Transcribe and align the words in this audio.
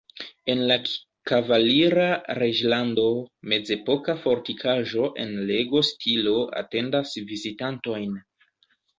En 0.51 0.61
la 0.69 0.75
"kavalira 1.31 2.05
reĝlando" 2.37 3.03
mezepoka 3.53 4.15
fortikaĵo 4.23 5.09
en 5.25 5.35
Lego-stilo 5.51 6.33
atendas 6.63 7.13
vizitantojn. 7.33 8.17